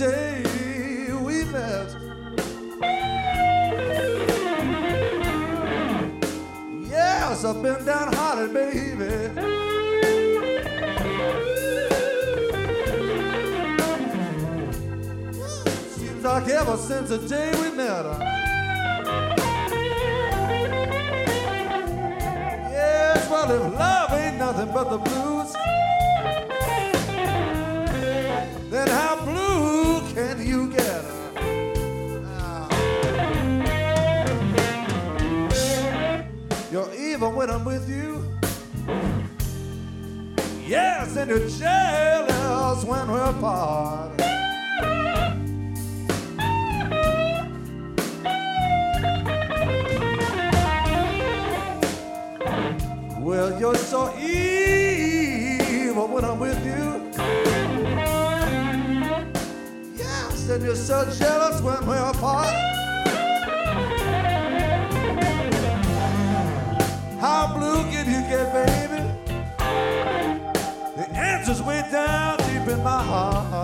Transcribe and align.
Day 0.00 0.42
we 1.22 1.44
met. 1.52 1.94
Yes, 6.88 7.44
I've 7.44 7.62
been 7.62 7.84
downhearted, 7.84 8.52
baby. 8.54 9.10
Seems 15.96 16.24
like 16.24 16.48
ever 16.48 16.76
since 16.76 17.08
the 17.10 17.18
day 17.28 17.50
we 17.60 17.76
met. 17.76 18.06
uh, 18.06 18.18
Yes, 22.70 23.30
well, 23.30 23.50
if 23.50 23.78
love 23.78 24.12
ain't 24.12 24.38
nothing 24.38 24.72
but 24.72 24.90
the 24.90 24.98
blues, 24.98 25.39
when 37.40 37.48
I'm 37.48 37.64
with 37.64 37.88
you. 37.88 38.22
Yes, 40.68 41.16
and 41.16 41.30
you're 41.30 41.48
jealous 41.48 42.84
when 42.84 43.10
we're 43.10 43.30
apart. 43.30 44.20
Well, 53.18 53.58
you're 53.58 53.74
so 53.74 54.14
evil 54.18 56.08
when 56.08 56.26
I'm 56.26 56.38
with 56.38 56.62
you. 56.62 57.10
Yes, 59.96 60.50
and 60.50 60.62
you're 60.62 60.76
so 60.76 61.10
jealous 61.18 61.62
when 61.62 61.86
we're 61.86 62.10
apart. 62.10 62.79
How 67.30 67.46
blue 67.46 67.84
can 67.92 68.06
you 68.10 68.22
get, 68.28 68.52
baby? 68.52 69.02
The 70.96 71.06
answer's 71.16 71.62
way 71.62 71.80
down 71.88 72.38
deep 72.38 72.66
in 72.68 72.82
my 72.82 73.00
heart. 73.04 73.59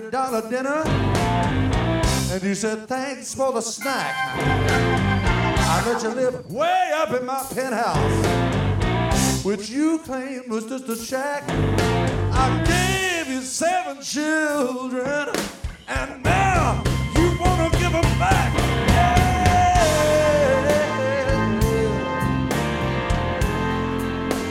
$200 0.00 0.50
dinner. 0.50 0.82
And 2.32 2.42
you 2.42 2.54
said, 2.54 2.88
thanks 2.88 3.34
for 3.34 3.52
the 3.52 3.60
snack. 3.60 4.14
I 4.16 5.82
let 5.86 6.02
you 6.02 6.08
live 6.10 6.50
way 6.50 6.90
up 6.94 7.12
in 7.12 7.24
my 7.24 7.44
penthouse, 7.54 8.24
which 9.44 9.70
you 9.70 9.98
claimed 10.00 10.50
was 10.50 10.66
just 10.66 10.88
a 10.88 10.96
shack. 10.96 11.44
I 11.48 12.64
gave 12.66 13.32
you 13.32 13.40
seven 13.40 14.02
children, 14.02 15.28
and 15.86 16.22
now 16.24 16.82
you 17.14 17.36
want 17.38 17.72
to 17.72 17.78
give 17.78 17.92
them 17.92 18.18
back. 18.18 18.52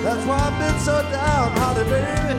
That's 0.03 0.25
why 0.25 0.37
I've 0.37 0.59
been 0.59 0.79
so 0.79 1.01
down, 1.11 1.51
honey, 1.57 1.83
baby. 1.89 2.32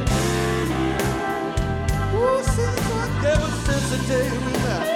The 3.96 4.30
we 4.32 4.52
met. 4.64 4.86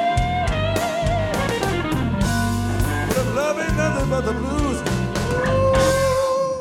The 3.14 3.24
love 3.34 3.58
ain't 3.58 3.76
nothing 3.76 4.10
but 4.10 4.20
the 4.22 4.32
blues. 4.32 4.78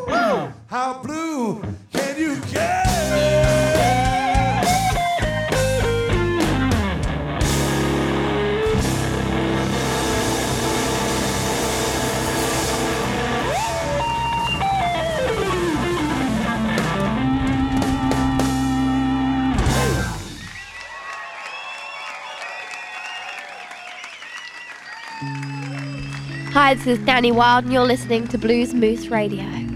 Ooh, 0.10 0.54
how 0.68 1.02
blue 1.02 1.62
can 1.92 2.18
you 2.18 2.36
get? 2.52 2.87
Hi, 26.68 26.74
this 26.74 27.00
is 27.00 27.00
Danny 27.06 27.32
Wild, 27.32 27.64
and 27.64 27.72
you're 27.74 27.86
listening 27.86 28.28
to 28.28 28.38
Blues 28.38 28.74
Moose 28.74 29.08
Radio. 29.08 29.67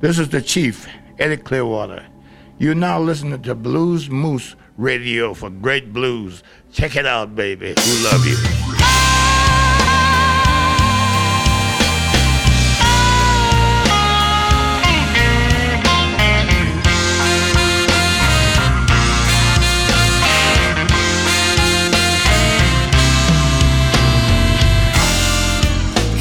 This 0.00 0.18
is 0.18 0.28
the 0.28 0.40
Chief, 0.40 0.86
Eddie 1.18 1.36
Clearwater. 1.36 2.06
You're 2.58 2.74
now 2.74 3.00
listening 3.00 3.42
to 3.42 3.54
Blues 3.54 4.10
Moose 4.10 4.54
Radio 4.76 5.34
for 5.34 5.50
great 5.50 5.92
blues. 5.92 6.42
Check 6.72 6.96
it 6.96 7.06
out, 7.06 7.34
baby. 7.34 7.74
We 7.76 8.04
love 8.04 8.24
you. 8.26 8.36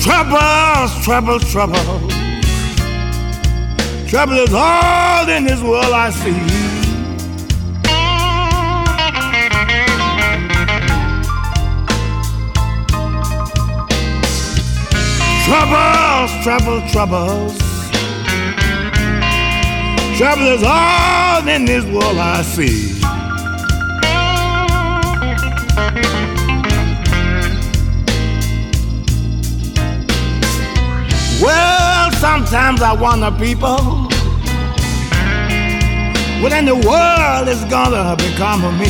Troubles, 0.01 1.03
troubles, 1.03 1.51
troubles. 1.51 2.26
Trouble 4.07 4.37
is 4.37 4.53
all 4.53 5.27
in 5.27 5.43
this 5.43 5.61
world 5.61 5.91
I 5.91 6.09
see. 6.11 6.31
Troubles, 15.43 16.31
trouble, 16.41 16.81
troubles. 16.89 17.57
Trouble 20.17 20.47
is 20.53 20.63
all 20.63 21.45
in 21.49 21.65
this 21.65 21.83
world 21.83 22.17
I 22.17 22.43
see. 22.43 22.93
Well, 31.39 32.11
sometimes 32.13 32.81
I 32.81 32.93
wonder, 32.93 33.29
people, 33.37 33.77
what 36.41 36.51
in 36.51 36.65
the 36.65 36.75
world 36.75 37.47
is 37.47 37.63
gonna 37.65 38.15
become 38.15 38.65
of 38.65 38.73
me? 38.79 38.87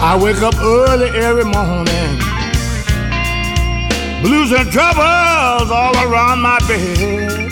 I 0.00 0.16
wake 0.22 0.42
up 0.42 0.54
early 0.60 1.08
every 1.18 1.44
morning, 1.44 2.18
blues 4.22 4.52
and 4.52 4.70
troubles 4.70 5.70
all 5.72 5.96
around 6.06 6.42
my 6.42 6.60
bed. 6.68 7.43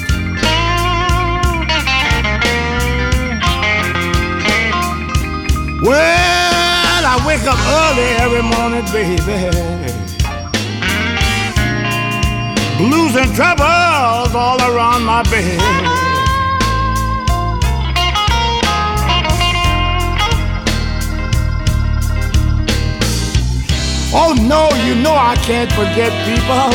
Well, 5.83 7.03
I 7.05 7.19
wake 7.27 7.43
up 7.43 7.59
early 7.59 8.07
every 8.23 8.43
morning, 8.43 8.87
baby. 8.93 9.19
Blues 12.79 13.17
and 13.17 13.35
troubles 13.35 14.33
all 14.33 14.61
around 14.63 15.05
my 15.05 15.25
bed. 15.25 15.59
Oh 24.15 24.35
no, 24.39 24.71
you 24.87 24.95
know 25.03 25.17
I 25.17 25.35
can't 25.43 25.73
forget 25.73 26.13
people. 26.29 26.71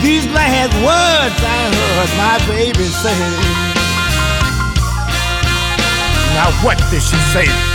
These 0.00 0.26
last 0.32 0.74
words 0.86 1.42
I 1.42 1.74
heard 1.74 2.12
my 2.16 2.38
baby 2.46 2.84
say. 2.84 3.67
Now, 6.38 6.52
what 6.62 6.78
did 6.88 7.02
she 7.02 7.16
say? 7.16 7.67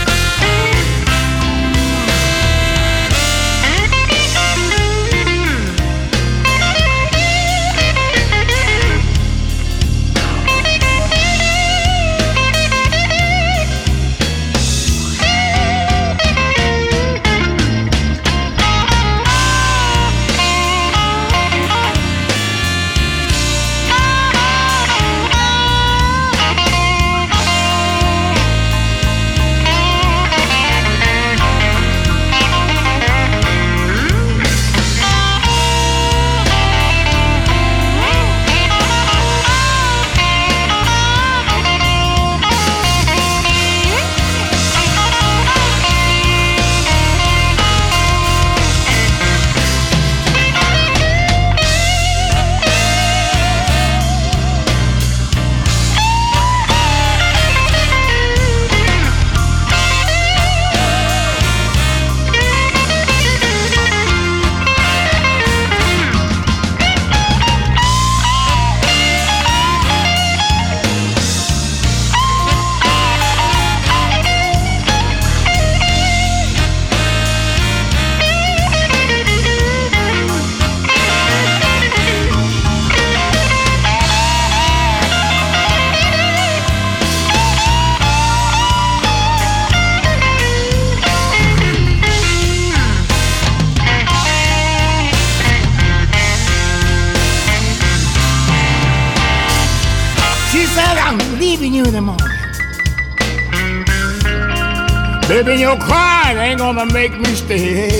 Baby, 105.26 105.54
your 105.54 105.76
crying 105.78 106.36
ain't 106.36 106.58
gonna 106.58 106.84
make 106.92 107.18
me 107.18 107.24
stay. 107.34 107.90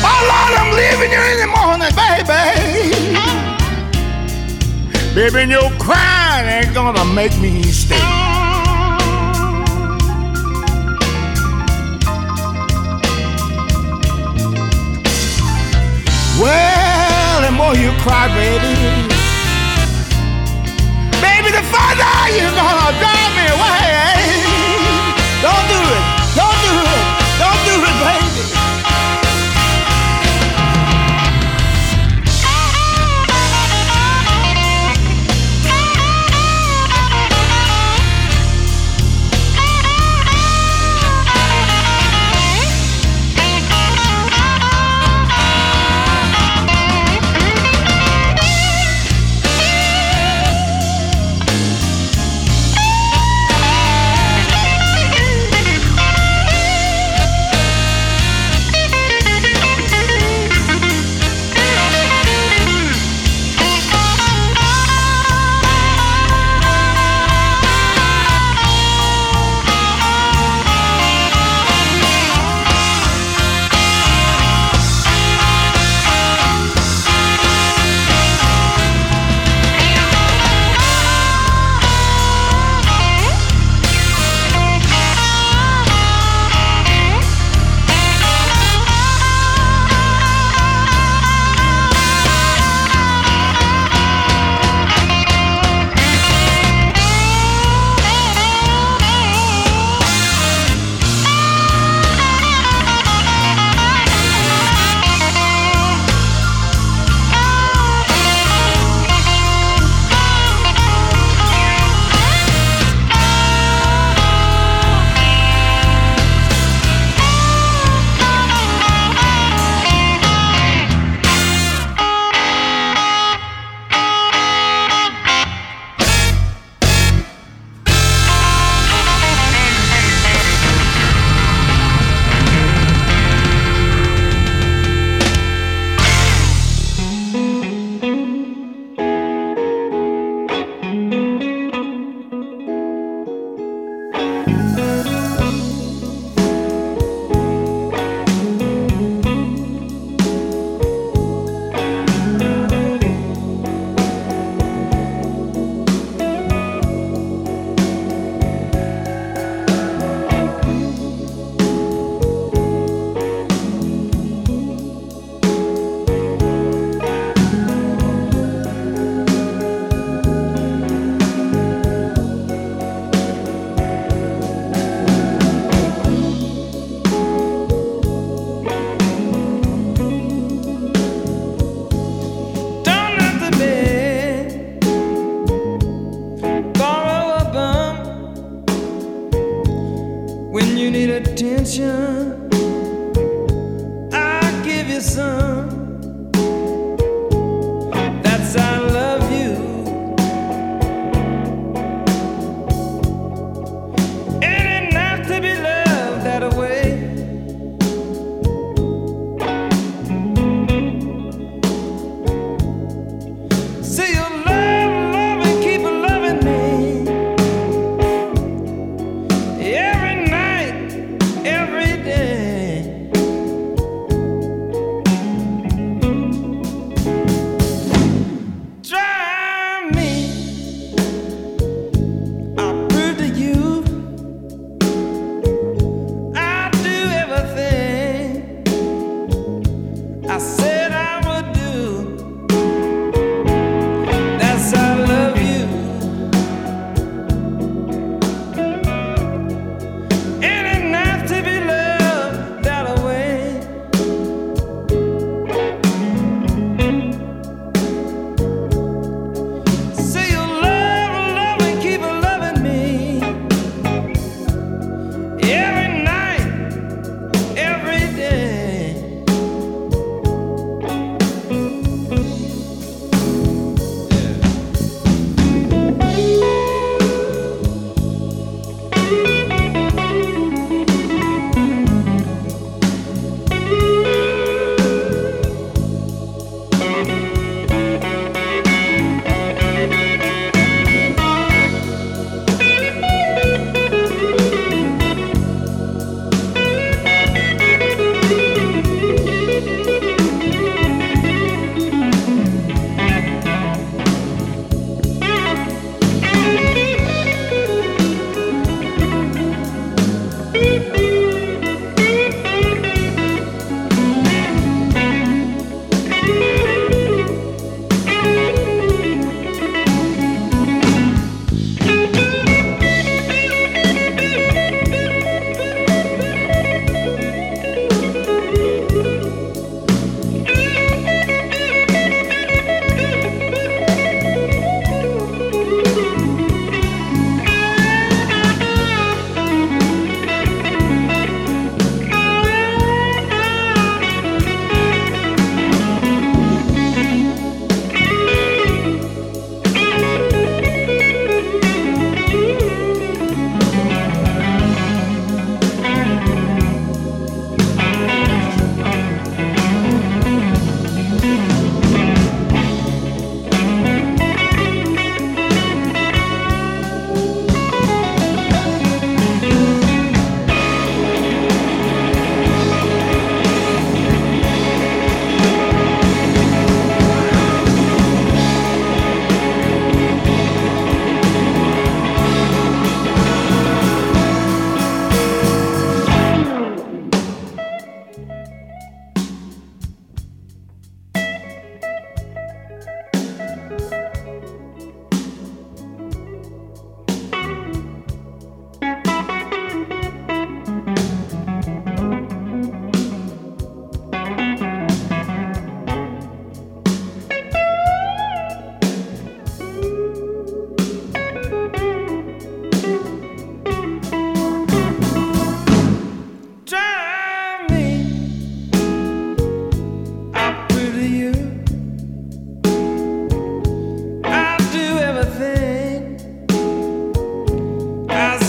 Oh 0.00 0.20
Lord, 0.30 0.52
I'm 0.60 0.70
leaving 0.78 1.10
you 1.10 1.20
in 1.32 1.38
the 1.42 1.48
morning, 1.58 1.92
baby. 1.98 2.44
Baby, 5.12 5.50
your 5.50 5.70
crying 5.80 6.46
ain't 6.46 6.72
gonna 6.72 7.04
make 7.04 7.36
me 7.40 7.62
stay. 7.64 7.98
Well, 16.40 16.87
more 17.58 17.74
you 17.74 17.90
cry, 17.98 18.28
baby, 18.38 18.72
baby, 21.20 21.50
the 21.50 21.62
farther 21.66 22.38
you're 22.38 22.54
gonna 22.54 23.17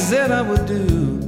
said 0.10 0.32
I 0.32 0.42
would 0.42 0.66
do. 0.66 1.19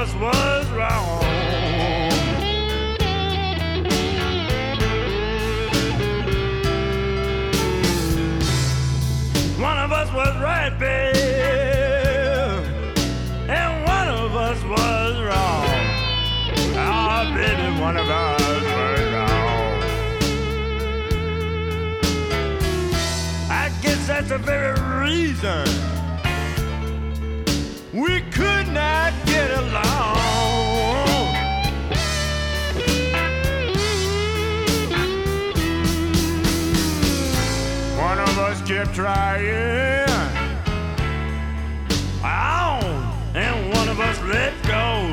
us 0.00 0.14
was 0.14 0.66
wrong. 0.70 1.20
One 9.60 9.78
of 9.78 9.92
us 9.92 10.10
was 10.14 10.34
right, 10.40 10.72
babe, 10.78 11.16
and 13.46 13.84
one 13.84 14.08
of 14.08 14.34
us 14.34 14.62
was 14.64 15.20
wrong. 15.20 15.66
Ah, 16.76 17.20
oh, 17.20 17.34
baby, 17.34 17.68
one 17.78 17.98
of 17.98 18.08
us 18.08 18.64
was 18.78 19.04
wrong. 19.12 19.82
I 23.50 23.70
guess 23.82 24.06
that's 24.06 24.30
the 24.30 24.38
very 24.38 24.80
reason 25.04 25.66
we 27.92 28.20
could 28.30 28.68
not 28.68 29.12
get 29.26 29.50
along. 29.50 29.89
kept 38.70 38.94
trying. 38.94 40.06
And 43.34 43.74
one 43.74 43.88
of 43.88 43.98
us 43.98 44.20
let 44.22 44.52
go. 44.62 45.08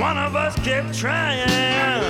One 0.00 0.18
of 0.18 0.34
us 0.34 0.56
kept 0.64 0.98
trying. 0.98 2.05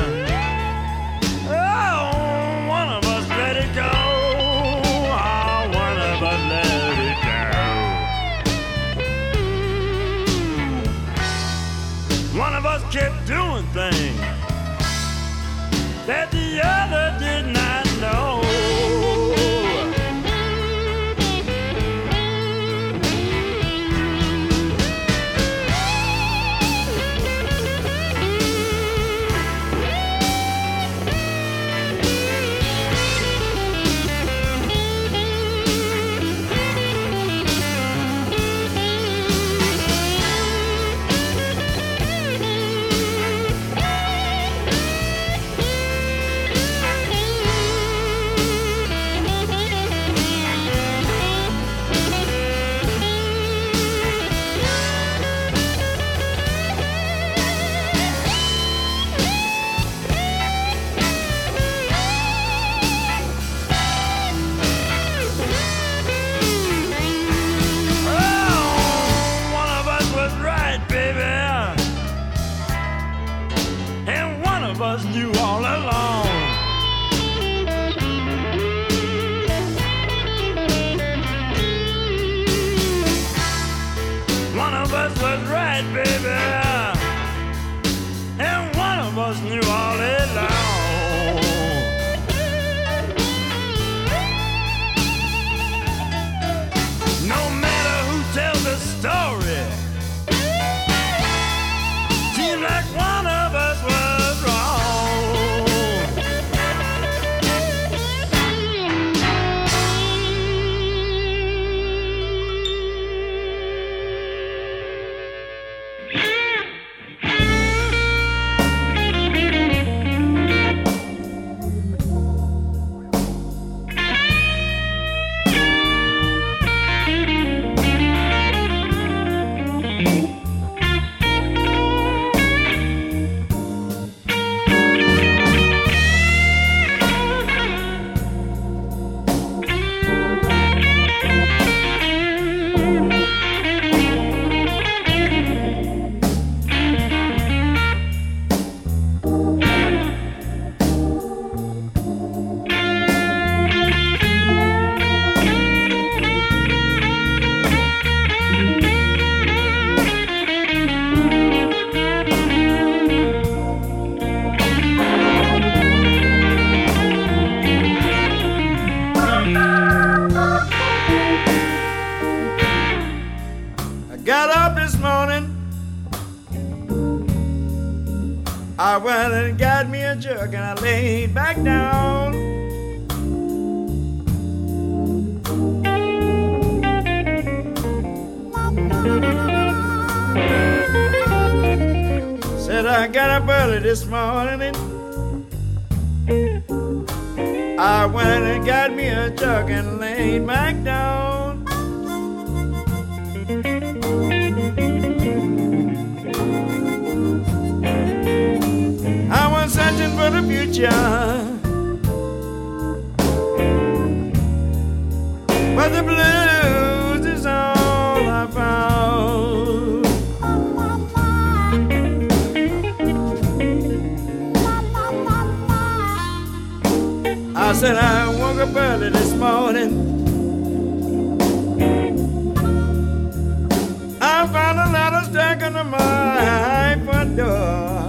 Stuck 235.27 235.62
under 235.62 235.85
my 235.85 237.01
front 237.05 237.37
door. 237.37 238.06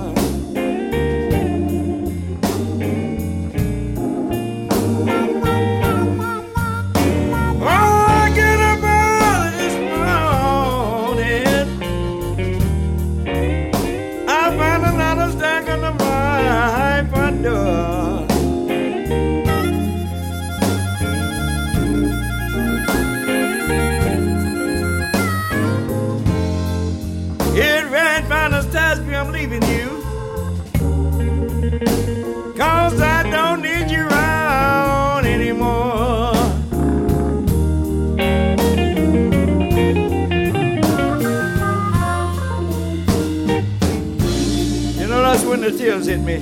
Hit 46.18 46.42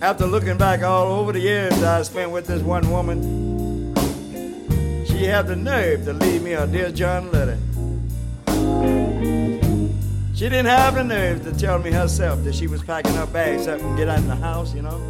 After 0.00 0.26
looking 0.26 0.58
back 0.58 0.82
all 0.82 1.12
over 1.12 1.32
the 1.32 1.40
years 1.40 1.82
I 1.82 2.02
spent 2.02 2.30
with 2.30 2.46
this 2.46 2.62
one 2.62 2.90
woman, 2.90 3.94
she 5.06 5.24
had 5.24 5.46
the 5.46 5.56
nerve 5.56 6.04
to 6.04 6.12
leave 6.12 6.42
me 6.42 6.52
a 6.52 6.66
Dear 6.66 6.90
John 6.90 7.30
letter. 7.32 7.58
She 10.34 10.48
didn't 10.50 10.66
have 10.66 10.96
the 10.96 11.04
nerve 11.04 11.44
to 11.44 11.52
tell 11.58 11.78
me 11.78 11.90
herself 11.90 12.42
that 12.44 12.54
she 12.54 12.66
was 12.66 12.82
packing 12.82 13.14
her 13.14 13.26
bags 13.26 13.66
up 13.66 13.80
and 13.80 13.96
get 13.96 14.08
out 14.08 14.18
of 14.18 14.26
the 14.26 14.36
house, 14.36 14.74
you 14.74 14.82
know. 14.82 15.00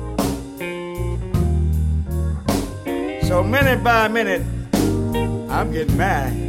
So 3.27 3.43
minute 3.43 3.83
by 3.83 4.07
minute, 4.09 4.43
I'm 5.51 5.73
getting 5.73 5.97
mad. 5.97 6.44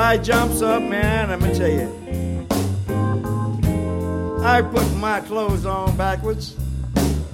I 0.00 0.16
jumps 0.16 0.62
up, 0.62 0.82
man, 0.82 1.30
I'm 1.30 1.40
gonna 1.40 1.54
tell 1.54 1.68
you. 1.68 2.46
I 4.42 4.62
put 4.62 4.96
my 4.96 5.20
clothes 5.20 5.66
on 5.66 5.94
backwards. 5.98 6.56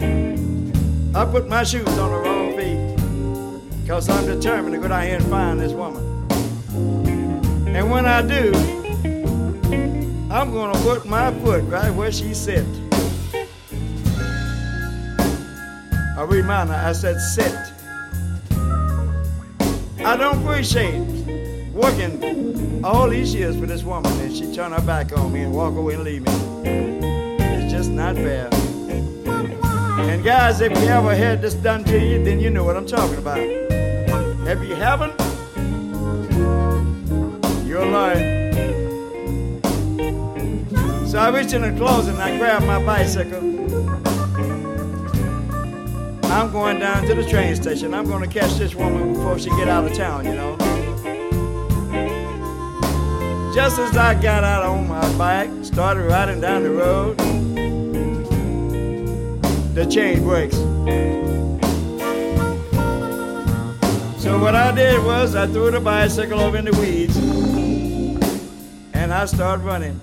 I 0.01 1.25
put 1.31 1.49
my 1.49 1.63
shoes 1.63 1.87
on 1.87 2.11
the 2.11 2.19
wrong 2.19 2.57
feet. 2.57 3.83
Because 3.83 4.09
I'm 4.09 4.27
determined 4.27 4.75
to 4.75 4.81
go 4.81 4.89
down 4.89 5.05
here 5.05 5.15
and 5.15 5.27
find 5.27 5.61
this 5.61 5.73
woman. 5.73 6.03
And 7.69 7.89
when 7.89 8.05
I 8.05 8.21
do, 8.23 8.53
I'm 10.29 10.53
to 10.53 10.81
put 10.83 11.07
my 11.07 11.33
foot 11.39 11.63
right 11.67 11.91
where 11.91 12.11
she 12.11 12.35
sit. 12.35 12.67
I 16.19 16.27
remind 16.29 16.71
her, 16.71 16.75
I 16.75 16.93
said 16.93 17.21
sit. 17.21 17.57
I 20.05 20.17
don't 20.17 20.43
appreciate 20.43 21.16
working 21.77 22.83
all 22.83 23.09
these 23.11 23.35
years 23.35 23.55
for 23.59 23.67
this 23.67 23.85
woman 23.85 24.11
and 24.21 24.35
she 24.35 24.53
turn 24.55 24.73
her 24.73 24.81
back 24.81 25.17
on 25.17 25.31
me 25.31 25.43
and 25.43 25.53
walk 25.53 25.75
away 25.75 25.95
and 25.95 26.05
leave 26.05 26.23
me. 26.23 26.33
It's 27.39 27.71
just 27.71 27.91
not 27.91 28.17
fair. 28.17 28.49
And 30.01 30.25
guys, 30.25 30.63
if 30.63 30.73
you 30.73 30.89
ever 30.89 31.15
had 31.15 31.43
this 31.43 31.53
done 31.53 31.85
to 31.85 31.99
you, 31.99 32.25
then 32.25 32.41
you 32.41 32.49
know 32.49 32.65
what 32.65 32.77
I'm 32.79 32.87
talking 32.87 33.19
about. 33.19 33.39
If 33.39 34.67
you 34.67 34.75
haven't, 34.75 35.13
you're 37.67 37.85
lying. 37.85 38.47
So 41.07 41.19
I 41.19 41.29
reached 41.29 41.53
in 41.53 41.61
the 41.61 41.75
closet 41.77 42.15
and 42.15 42.23
I 42.23 42.39
grabbed 42.39 42.67
my 42.67 42.83
bicycle. 42.85 43.39
I'm 46.33 46.51
going 46.53 46.79
down 46.79 47.07
to 47.07 47.15
the 47.15 47.27
train 47.29 47.55
station. 47.55 47.93
I'm 47.93 48.07
going 48.07 48.23
to 48.23 48.29
catch 48.29 48.55
this 48.55 48.75
woman 48.75 49.13
before 49.13 49.39
she 49.39 49.51
get 49.51 49.69
out 49.69 49.85
of 49.85 49.95
town, 49.95 50.25
you 50.25 50.35
know. 50.35 50.66
Just 53.57 53.79
as 53.79 53.97
I 53.97 54.13
got 54.21 54.45
out 54.45 54.65
on 54.65 54.87
my 54.87 55.17
bike, 55.17 55.49
started 55.63 56.03
riding 56.03 56.43
down 56.43 56.63
the 56.63 56.71
road, 56.73 57.17
the 59.75 59.87
chain 59.87 60.23
breaks. 60.25 60.57
So 64.23 64.39
what 64.39 64.55
I 64.55 64.73
did 64.73 65.03
was 65.03 65.35
I 65.35 65.47
threw 65.47 65.71
the 65.71 65.81
bicycle 65.81 66.39
over 66.39 66.59
in 66.59 66.67
the 66.67 66.73
weeds 66.79 67.17
and 68.93 69.11
I 69.11 69.25
started 69.25 69.65
running. 69.65 69.99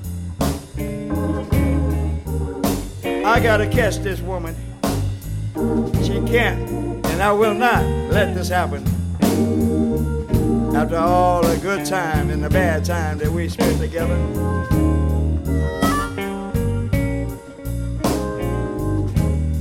I 3.24 3.40
gotta 3.40 3.68
catch 3.68 3.98
this 3.98 4.20
woman. 4.20 4.56
She 6.04 6.20
can't, 6.22 7.06
and 7.06 7.22
I 7.22 7.32
will 7.32 7.54
not 7.54 7.86
let 8.10 8.34
this 8.34 8.50
happen. 8.50 8.84
After 10.76 10.98
all 10.98 11.44
the 11.44 11.56
good 11.58 11.86
time 11.86 12.32
the 12.44 12.50
bad 12.50 12.84
time 12.84 13.18
that 13.18 13.32
we 13.32 13.48
spent 13.48 13.80
together. 13.80 14.18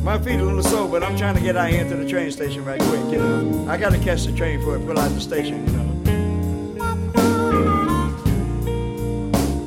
My 0.03 0.19
feet 0.19 0.41
are 0.41 0.41
a 0.41 0.45
little 0.45 0.65
sore, 0.65 0.89
but 0.89 1.05
I'm 1.05 1.17
trying 1.17 1.37
to 1.37 1.41
get 1.41 1.57
out 1.57 1.71
here 1.71 1.89
to 1.89 1.95
the 1.95 2.09
train 2.09 2.33
station 2.33 2.65
right 2.65 2.81
quick, 2.81 3.05
you 3.13 3.19
know. 3.19 3.69
I 3.71 3.77
gotta 3.77 3.99
catch 3.99 4.25
the 4.25 4.33
train 4.33 4.59
before 4.59 4.77
it 4.77 4.85
pull 4.85 4.99
out 4.99 5.13
the 5.13 5.21
station, 5.21 5.65
you 5.65 5.73
know. 5.73 5.91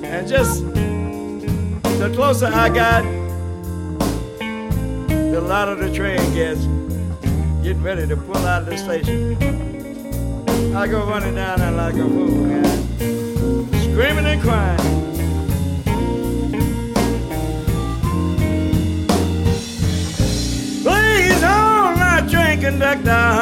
And 0.04 0.28
just 0.28 0.66
the 0.74 2.12
closer 2.14 2.48
I 2.48 2.68
got, 2.68 3.04
the 5.32 5.40
louder 5.40 5.76
the 5.76 5.94
train 5.96 6.18
gets, 6.34 6.66
getting 7.64 7.82
ready 7.82 8.06
to 8.08 8.18
pull 8.18 8.46
out 8.46 8.64
of 8.64 8.68
the 8.68 8.78
station. 8.78 9.65
I 10.78 10.88
go 10.88 11.06
running 11.08 11.36
down 11.36 11.60
there 11.60 11.72
like 11.72 11.96
a 11.96 12.00
fool, 12.00 12.36
man, 12.36 12.98
screaming 13.82 14.26
and 14.26 14.42
crying. 14.42 14.78
Please 20.84 21.42
hold 21.42 21.98
my 21.98 22.28
train 22.30 22.60
conductor. 22.60 23.40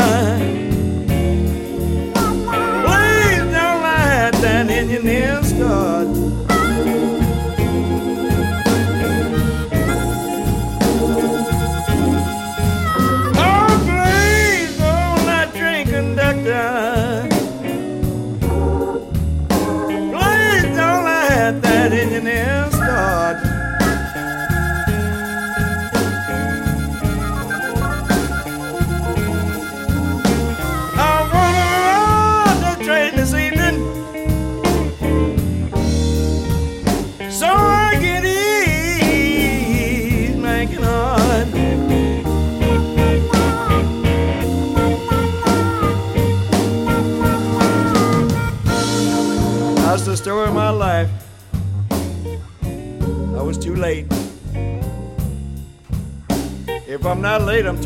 Please 2.86 3.44
don't 3.52 3.82
let 3.82 4.34
that 4.34 4.70
engineer 4.70 5.44
start. 5.44 6.33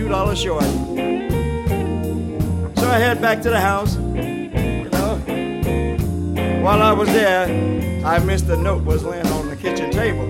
$2 0.07 0.35
short. 0.41 0.63
So 2.77 2.87
I 2.87 2.97
head 2.97 3.21
back 3.21 3.41
to 3.41 3.49
the 3.49 3.59
house. 3.59 3.97
You 3.97 4.89
know, 4.89 5.17
while 6.63 6.81
I 6.81 6.93
was 6.93 7.09
there, 7.09 7.45
I 8.05 8.19
missed 8.19 8.45
a 8.45 8.55
note 8.55 8.83
was 8.83 9.03
laying 9.03 9.27
on 9.27 9.49
the 9.49 9.57
kitchen 9.57 9.91
table. 9.91 10.25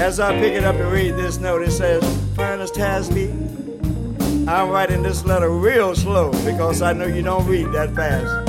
As 0.00 0.18
I 0.18 0.32
pick 0.40 0.54
it 0.54 0.64
up 0.64 0.76
to 0.78 0.84
read 0.84 1.16
this 1.16 1.38
note, 1.38 1.60
it 1.60 1.72
says, 1.72 2.02
Finis 2.34 2.70
Tasby, 2.70 3.28
I'm 4.48 4.70
writing 4.70 5.02
this 5.02 5.26
letter 5.26 5.50
real 5.50 5.94
slow 5.94 6.32
because 6.46 6.80
I 6.80 6.94
know 6.94 7.04
you 7.06 7.20
don't 7.20 7.46
read 7.46 7.70
that 7.72 7.94
fast. 7.94 8.48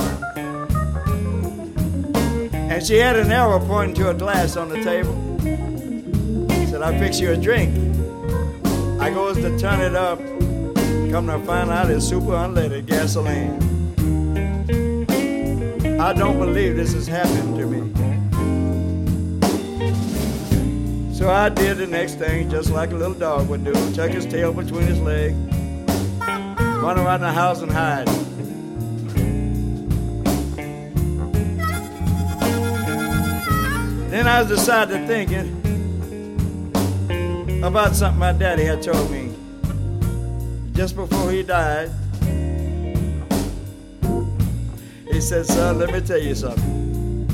And 2.53 2.81
she 2.81 2.95
had 2.95 3.17
an 3.17 3.33
arrow 3.33 3.59
pointing 3.59 3.95
to 3.95 4.11
a 4.11 4.13
glass 4.13 4.55
on 4.55 4.69
the 4.69 4.81
table. 4.81 5.20
Said, 6.81 6.93
I'll 6.93 6.99
fix 6.99 7.19
you 7.19 7.31
a 7.31 7.37
drink. 7.37 7.75
I 8.99 9.11
goes 9.11 9.37
to 9.37 9.55
turn 9.59 9.81
it 9.81 9.95
up. 9.95 10.17
Come 11.11 11.27
to 11.27 11.37
find 11.45 11.69
out 11.69 11.91
it's 11.91 12.07
super 12.07 12.31
unleaded 12.31 12.87
gasoline. 12.87 13.59
I 15.99 16.13
don't 16.13 16.39
believe 16.39 16.75
this 16.75 16.93
has 16.93 17.05
happened 17.05 17.57
to 17.57 17.67
me. 17.67 17.93
So 21.13 21.29
I 21.29 21.49
did 21.49 21.77
the 21.77 21.85
next 21.85 22.15
thing 22.15 22.49
just 22.49 22.71
like 22.71 22.91
a 22.91 22.95
little 22.95 23.13
dog 23.13 23.47
would 23.49 23.63
do. 23.63 23.73
Tuck 23.93 24.09
his 24.09 24.25
tail 24.25 24.51
between 24.51 24.87
his 24.87 24.99
legs, 24.99 25.35
run 26.17 26.97
around 26.97 27.21
the 27.21 27.31
house 27.31 27.61
and 27.61 27.71
hide. 27.71 28.07
Then 34.09 34.27
I 34.27 34.43
decided 34.43 35.05
thinking 35.05 35.60
about 37.63 37.95
something 37.95 38.19
my 38.19 38.33
daddy 38.33 38.63
had 38.63 38.81
told 38.81 39.09
me 39.11 39.31
just 40.73 40.95
before 40.95 41.31
he 41.31 41.43
died. 41.43 41.91
He 45.11 45.21
said, 45.21 45.45
son, 45.45 45.77
let 45.77 45.91
me 45.93 46.01
tell 46.01 46.17
you 46.17 46.33
something. 46.33 47.27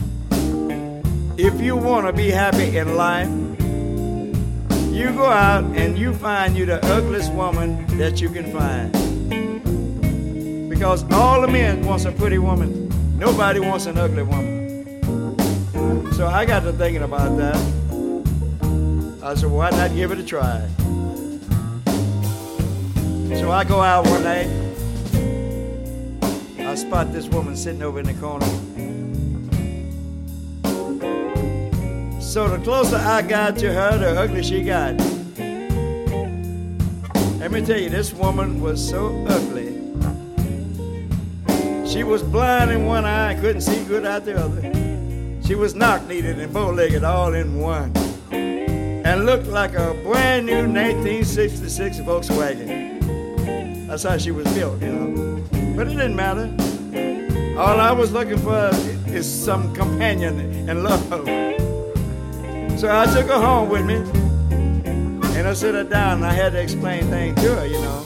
If 1.38 1.62
you 1.62 1.76
want 1.78 2.08
to 2.08 2.14
be 2.14 2.30
happy 2.30 2.78
in 2.78 2.96
life, 2.96 3.30
you 4.92 5.12
go 5.14 5.26
out 5.26 5.64
and 5.78 5.98
you 5.98 6.14
find 6.14 6.58
you 6.58 6.66
the 6.66 6.84
ugliest 6.88 7.32
woman 7.32 7.86
that 7.98 8.20
you 8.20 8.30
can 8.30 8.52
find. 8.52 8.92
Because 10.70 11.04
all 11.12 11.42
the 11.42 11.48
men 11.48 11.86
wants 11.86 12.06
a 12.06 12.12
pretty 12.12 12.40
woman. 12.40 12.90
Nobody 13.18 13.60
wants 13.60 13.86
an 13.86 13.98
ugly 13.98 14.24
woman. 14.24 14.58
So 16.14 16.26
I 16.28 16.46
got 16.46 16.62
to 16.62 16.74
thinking 16.74 17.04
about 17.04 17.38
that. 17.38 17.87
I 19.28 19.36
said, 19.36 19.52
why 19.52 19.70
not 19.72 19.94
give 19.94 20.14
it 20.14 20.20
a 20.20 20.24
try? 20.24 20.66
So 23.38 23.52
I 23.52 23.66
go 23.66 23.82
out 23.82 24.06
one 24.06 24.24
night. 24.24 24.48
I 26.66 26.76
spot 26.76 27.12
this 27.12 27.28
woman 27.28 27.58
sitting 27.58 27.84
over 27.84 28.00
in 28.00 28.06
the 28.06 28.14
corner. 28.14 28.46
So 32.22 32.48
the 32.48 32.58
closer 32.64 32.96
I 32.96 33.22
got 33.22 33.58
to 33.58 33.74
her, 33.74 33.98
the 33.98 34.18
uglier 34.18 34.44
she 34.44 34.64
got. 34.64 34.96
Let 37.42 37.52
me 37.52 37.66
tell 37.66 37.82
you, 37.82 37.90
this 37.90 38.14
woman 38.14 38.62
was 38.62 38.80
so 38.80 39.26
ugly. 39.28 39.74
She 41.86 42.04
was 42.06 42.24
blind 42.24 42.72
in 42.72 42.86
one 42.86 43.04
eye 43.04 43.34
and 43.34 43.42
couldn't 43.42 43.60
see 43.60 43.84
good 43.84 44.06
out 44.06 44.24
the 44.24 44.40
other. 44.40 45.44
She 45.46 45.56
was 45.56 45.76
knock-kneed 45.76 46.24
and 46.24 46.54
bow-legged 46.54 47.04
all 47.04 47.34
in 47.34 47.60
one. 47.60 47.97
And 49.08 49.26
looked 49.26 49.48
like 49.48 49.74
a 49.74 49.94
brand 50.04 50.48
new 50.48 50.68
1966 50.68 52.00
Volkswagen. 52.00 53.88
That's 53.88 54.04
how 54.04 54.18
she 54.18 54.32
was 54.32 54.46
built, 54.54 54.82
you 54.82 54.92
know. 54.92 55.42
But 55.78 55.88
it 55.88 55.92
didn't 55.92 56.18
matter. 56.18 56.54
All 57.58 57.80
I 57.80 57.94
was 57.94 58.12
looking 58.12 58.38
for 58.38 58.70
is 59.08 59.26
some 59.26 59.74
companion 59.74 60.70
and 60.70 60.84
love. 60.84 61.08
So 62.78 62.90
I 62.92 63.06
took 63.06 63.28
her 63.28 63.40
home 63.40 63.70
with 63.70 63.86
me. 63.86 63.96
And 65.38 65.48
I 65.48 65.54
set 65.54 65.74
her 65.74 65.86
down 65.86 66.18
and 66.18 66.26
I 66.26 66.34
had 66.34 66.52
to 66.52 66.62
explain 66.62 67.08
things 67.08 67.42
to 67.44 67.56
her, 67.56 67.66
you 67.66 67.80
know. 67.80 68.04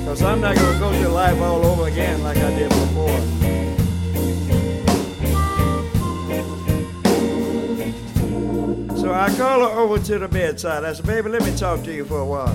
Because 0.00 0.22
I'm 0.22 0.40
not 0.40 0.56
going 0.56 0.72
to 0.72 0.78
go 0.80 0.92
through 0.92 1.12
life 1.12 1.40
all 1.40 1.64
over 1.64 1.86
again 1.86 2.20
like 2.24 2.36
I 2.36 2.50
did 2.58 2.68
before. 2.68 3.39
So 9.10 9.16
I 9.16 9.28
call 9.36 9.68
her 9.68 9.76
over 9.76 9.98
to 9.98 10.20
the 10.20 10.28
bedside. 10.28 10.84
I 10.84 10.92
said, 10.92 11.04
baby, 11.04 11.30
let 11.30 11.42
me 11.42 11.52
talk 11.56 11.82
to 11.82 11.92
you 11.92 12.04
for 12.04 12.20
a 12.20 12.24
while. 12.24 12.54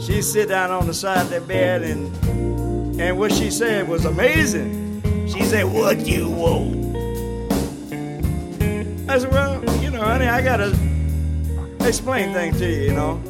She 0.00 0.22
sit 0.22 0.48
down 0.48 0.70
on 0.70 0.86
the 0.86 0.94
side 0.94 1.26
of 1.26 1.28
the 1.28 1.42
bed 1.42 1.82
and 1.82 2.98
and 2.98 3.18
what 3.18 3.32
she 3.32 3.50
said 3.50 3.86
was 3.86 4.06
amazing. 4.06 5.02
She 5.28 5.42
said, 5.44 5.64
What 5.66 6.06
you 6.06 6.30
want? 6.30 6.96
I 9.10 9.18
said, 9.18 9.30
Well, 9.30 9.62
you 9.82 9.90
know, 9.90 10.00
honey, 10.00 10.24
I 10.24 10.40
gotta 10.40 10.74
explain 11.86 12.32
things 12.32 12.58
to 12.58 12.66
you, 12.66 12.80
you 12.84 12.94
know. 12.94 13.20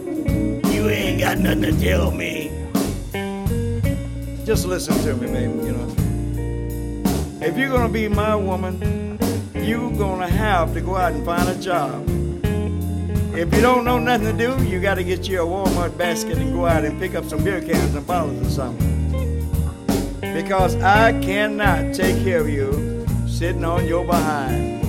You 0.71 0.89
ain't 0.89 1.19
got 1.19 1.39
nothing 1.39 1.63
to 1.63 1.73
tell 1.73 2.13
me. 2.13 2.53
Just 4.45 4.65
listen 4.65 4.95
to 4.99 5.17
me, 5.17 5.27
baby, 5.27 5.67
you 5.67 5.73
know. 5.73 5.93
If 7.45 7.59
you're 7.59 7.71
gonna 7.71 7.93
be 7.93 8.07
my 8.07 8.37
woman, 8.37 9.17
you're 9.67 9.91
gonna 9.91 10.29
have 10.29 10.73
to 10.75 10.81
go 10.81 10.95
out 10.95 11.13
and 11.13 11.25
find 11.25 11.49
a 11.49 11.61
job. 11.61 12.09
If 13.35 13.53
you 13.53 13.61
don't 13.61 13.85
know 13.85 13.99
nothing 13.99 14.37
to 14.37 14.47
do, 14.47 14.65
you 14.65 14.81
gotta 14.81 15.03
get 15.03 15.29
you 15.29 15.43
a 15.43 15.45
Walmart 15.45 15.99
basket 15.99 16.39
and 16.39 16.53
go 16.53 16.67
out 16.67 16.85
and 16.85 17.01
pick 17.01 17.17
up 17.17 17.25
some 17.25 17.43
beer 17.43 17.61
cans 17.61 17.95
and 17.97 18.07
bottles 18.07 18.47
or 18.47 18.51
something. 18.51 19.43
Because 20.21 20.77
I 20.77 21.21
cannot 21.21 21.95
take 21.95 22.23
care 22.23 22.41
of 22.41 22.49
you 22.49 23.05
sitting 23.27 23.65
on 23.65 23.87
your 23.87 24.05
behind. 24.05 24.85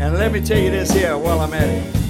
And 0.00 0.14
let 0.14 0.32
me 0.32 0.40
tell 0.40 0.58
you 0.58 0.70
this 0.70 0.90
here 0.90 1.16
while 1.18 1.40
I'm 1.40 1.52
at 1.52 1.68
it. 1.68 2.01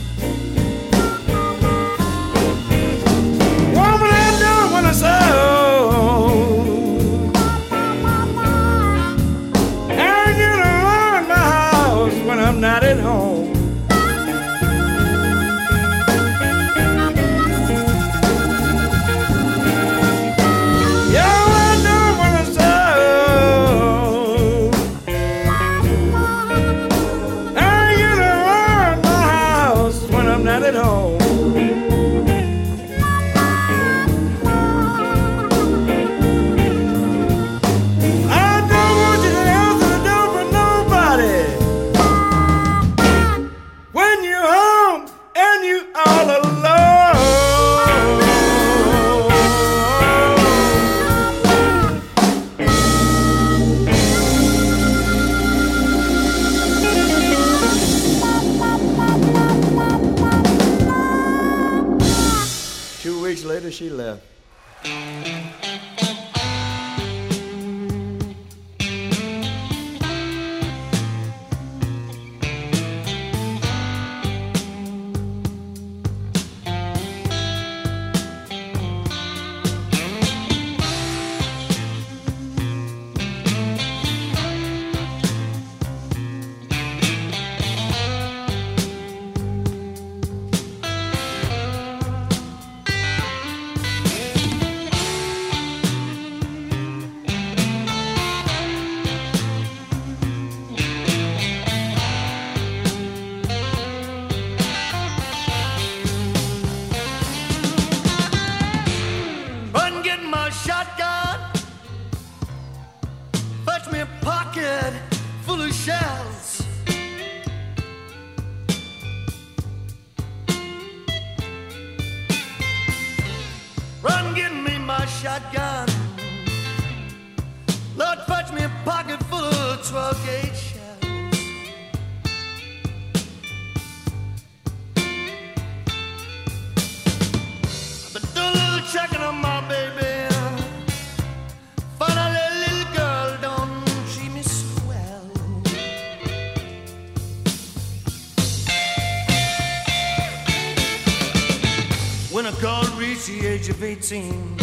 the 153.40 153.46
age 153.46 153.68
of 153.70 153.82
18. 153.82 154.61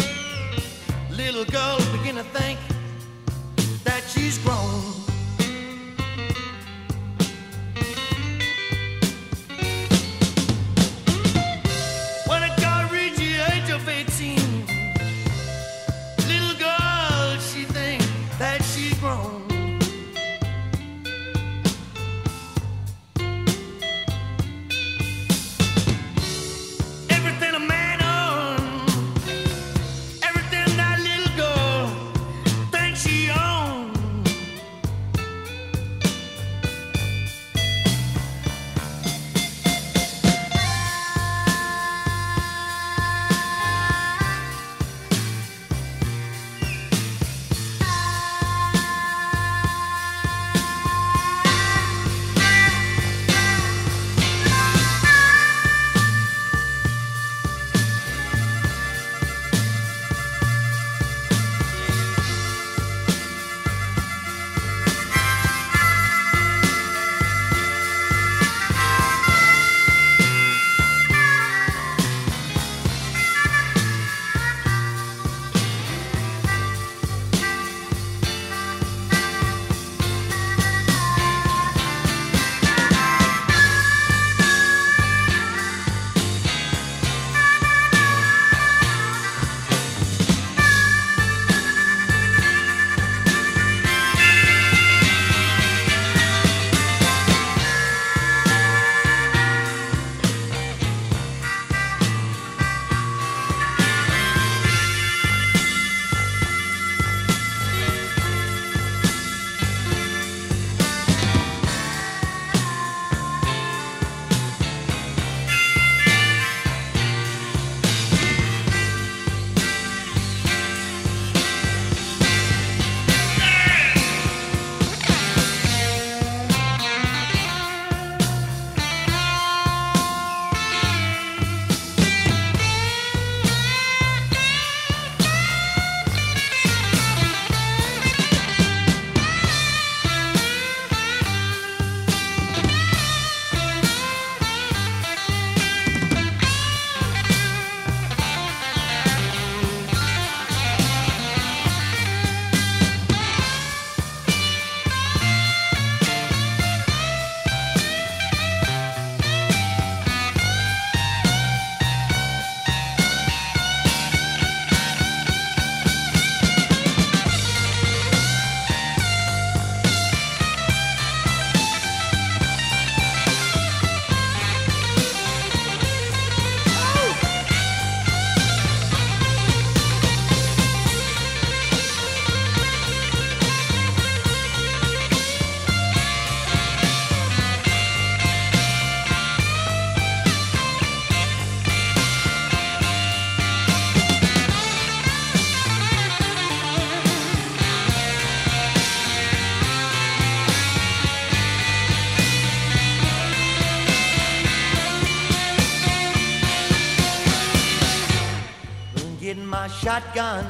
shotgun. 209.90 210.46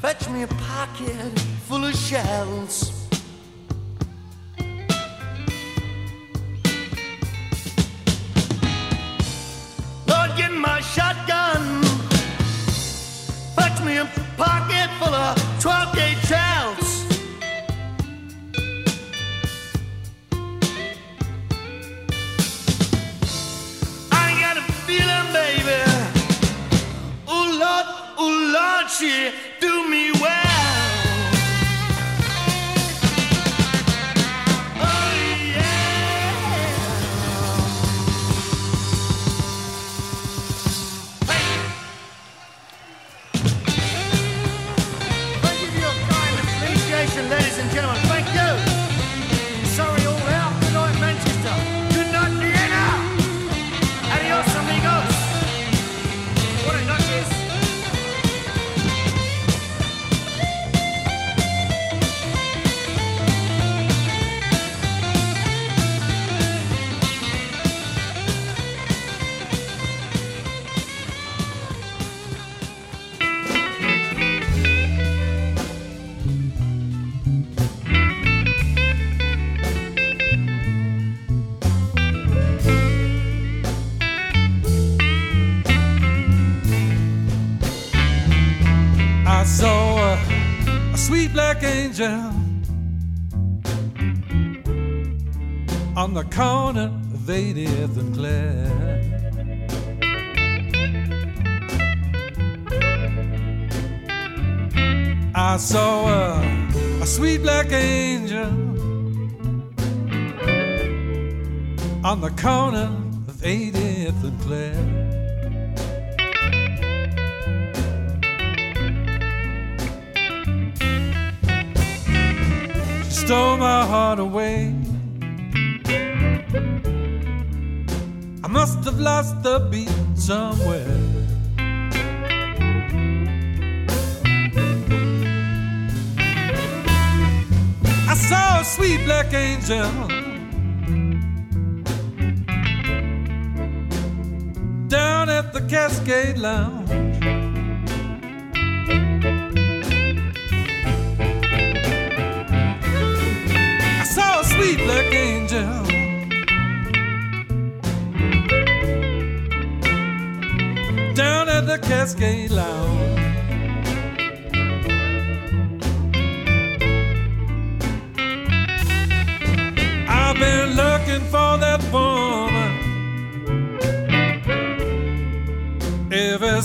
Fetch 0.00 0.28
me 0.28 0.44
a 0.44 0.46
pocket 0.46 1.36
full 1.66 1.84
of 1.84 1.96
shells. 1.96 2.89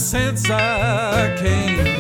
since 0.06 0.51
I 0.51 1.36
came. 1.36 1.94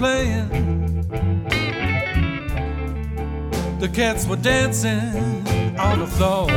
playing. 0.00 0.48
The 3.80 3.88
cats 3.92 4.26
were 4.26 4.36
dancing 4.36 5.46
on 5.78 5.98
the 5.98 6.06
floor. 6.06 6.50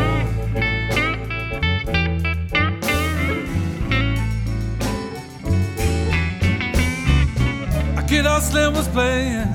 A 7.97 8.03
kid 8.07 8.25
all 8.25 8.39
slim 8.39 8.73
was 8.75 8.87
playing. 8.87 9.49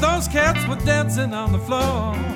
Those 0.00 0.28
cats 0.28 0.66
were 0.66 0.82
dancing 0.86 1.34
on 1.34 1.52
the 1.52 1.58
floor. 1.58 2.27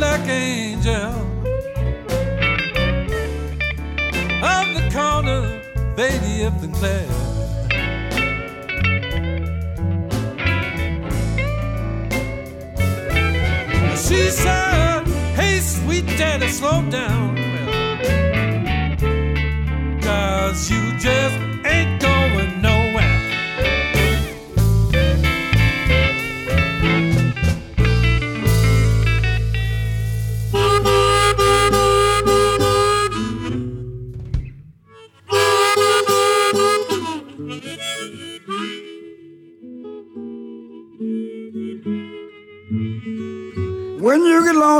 Black 0.00 0.26
angel 0.30 1.12
on 4.42 4.72
the 4.72 4.88
corner 4.94 5.60
of 5.76 5.96
80th 5.98 6.62
and 6.62 6.74
Clare. 6.74 7.06
She 13.94 14.30
said, 14.30 15.06
Hey, 15.36 15.60
sweet 15.60 16.06
daddy, 16.16 16.48
slow 16.48 16.80
down. 16.88 17.36
Cause 20.00 20.70
you 20.70 20.98
just 20.98 21.49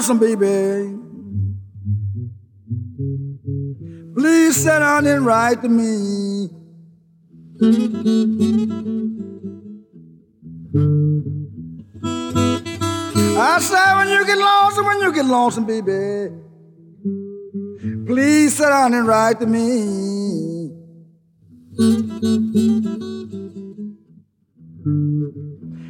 lonesome, 0.00 0.18
baby, 0.18 0.96
please 4.14 4.56
sit 4.56 4.78
down 4.78 5.06
and 5.06 5.26
write 5.26 5.60
to 5.60 5.68
me. 5.68 6.48
I 13.38 13.58
said, 13.60 13.96
when 13.96 14.08
you 14.08 14.24
get 14.24 14.38
lonesome, 14.38 14.86
when 14.86 15.00
you 15.00 15.12
get 15.12 15.26
lonesome, 15.26 15.66
baby, 15.66 16.30
please 18.06 18.56
sit 18.56 18.70
down 18.70 18.94
and 18.94 19.06
write 19.06 19.38
to 19.40 19.46
me. 19.46 20.70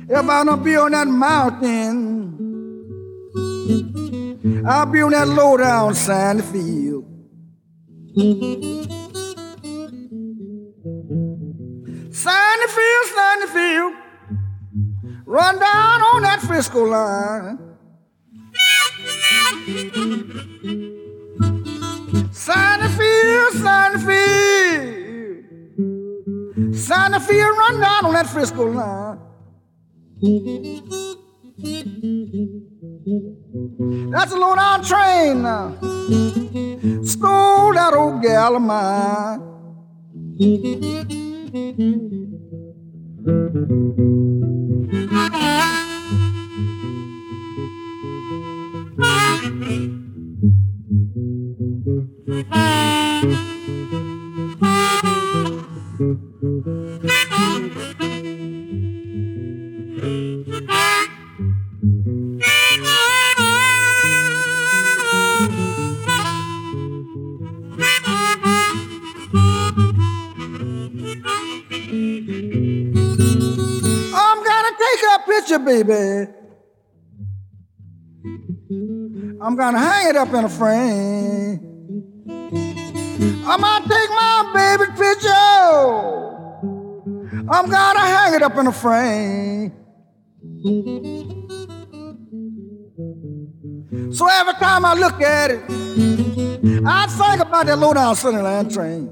If 0.09 0.29
I 0.29 0.45
don't 0.45 0.65
be 0.65 0.75
on 0.75 0.91
that 0.91 1.07
mountain, 1.07 2.50
I'll 4.67 4.87
be 4.87 5.03
on 5.03 5.11
that 5.13 5.29
low 5.29 5.57
down 5.57 5.95
sandy 5.95 6.43
field. 6.43 7.05
Sandy 12.13 12.67
field, 12.67 13.07
sandy 13.15 13.47
field, 13.47 13.93
run 15.25 15.59
down 15.59 16.03
on 16.03 16.23
that 16.23 16.41
Frisco 16.41 16.85
line. 16.85 17.59
Sandy 22.33 22.89
field, 22.99 23.53
sandy 23.53 23.99
field, 24.07 25.45
sandy 26.75 27.19
field, 27.21 27.57
run 27.59 27.81
down 27.81 28.07
on 28.07 28.13
that 28.15 28.27
Frisco 28.27 28.65
line. 28.67 29.19
That's 34.21 34.33
a 34.33 34.37
low 34.37 34.55
down 34.55 34.85
train. 34.85 35.45
Stole 37.07 37.73
that 37.73 37.95
old 37.95 38.21
gal 38.21 38.57
of 38.57 38.61
mine. 38.61 39.41
I'm 79.43 79.57
gonna 79.57 79.79
hang 79.79 80.11
it 80.11 80.17
up 80.17 80.33
in 80.35 80.45
a 80.45 80.49
frame. 80.49 81.61
I'm 83.47 83.61
gonna 83.61 83.89
take 83.89 84.11
my 84.11 84.51
baby's 84.55 84.99
picture. 84.99 85.31
I'm 87.49 87.71
gonna 87.71 88.01
hang 88.01 88.35
it 88.35 88.43
up 88.43 88.57
in 88.59 88.67
a 88.67 88.73
frame. 88.73 89.73
So 94.13 94.29
every 94.29 94.55
time 94.55 94.85
I 94.85 94.95
look 94.95 95.23
at 95.23 95.51
it, 95.53 95.63
I 96.87 97.07
think 97.07 97.41
about 97.41 97.67
that 97.67 97.79
low 97.79 97.95
down 97.95 98.15
Sunnyland 98.17 98.73
train. 98.75 99.09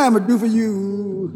Sunnyland 0.00 0.14
would 0.14 0.26
do 0.26 0.38
for 0.38 0.46
you. 0.46 1.30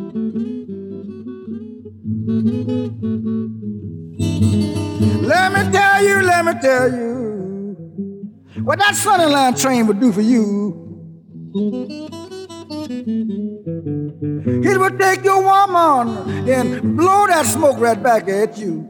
Let 5.22 5.52
me 5.52 5.72
tell 5.72 6.02
you, 6.02 6.22
let 6.22 6.44
me 6.46 6.52
tell 6.62 6.90
you, 6.90 8.32
what 8.62 8.78
that 8.78 8.94
Sunnyland 8.94 9.60
train 9.60 9.86
would 9.86 10.00
do 10.00 10.12
for 10.12 10.22
you. 10.22 10.80
It 14.64 14.78
would 14.78 14.98
take 14.98 15.24
your 15.24 15.42
woman 15.42 16.48
and 16.48 16.96
blow 16.96 17.26
that 17.26 17.44
smoke 17.44 17.78
right 17.78 18.02
back 18.02 18.28
at 18.28 18.56
you. 18.56 18.88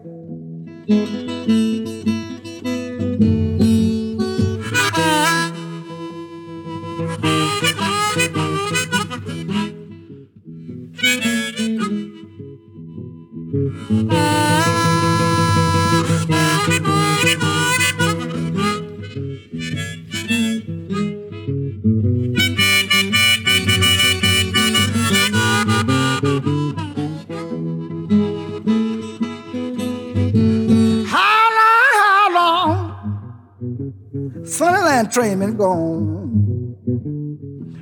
Train 35.14 35.38
been 35.38 35.56
gone. 35.56 36.74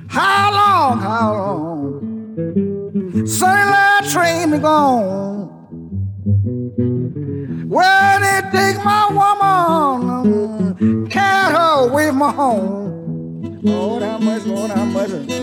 How 0.07 0.51
long, 0.51 0.99
how 0.99 1.33
long? 1.33 3.25
Sunnyland 3.25 4.11
train 4.11 4.51
been 4.51 4.61
gone. 4.61 5.47
Where 7.67 8.19
they 8.19 8.41
take 8.51 8.85
my 8.85 9.07
woman, 9.17 11.09
carry 11.09 11.55
her 11.55 11.89
away 11.89 12.09
from 12.09 12.17
my 12.19 12.31
home. 12.31 13.59
Lord, 13.63 14.03
how 14.03 14.19
much, 14.19 14.45
Lord, 14.45 14.69
how 14.69 14.85
much. 14.85 15.42